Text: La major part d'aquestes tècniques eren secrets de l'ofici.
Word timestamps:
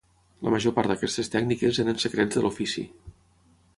La 0.45 0.53
major 0.53 0.73
part 0.77 0.93
d'aquestes 0.93 1.29
tècniques 1.35 1.81
eren 1.85 2.03
secrets 2.05 2.39
de 2.41 2.47
l'ofici. 2.47 2.87